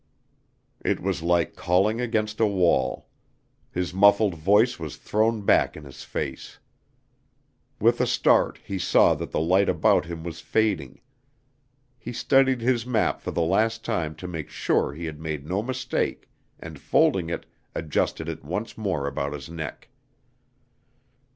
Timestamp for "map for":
12.83-13.29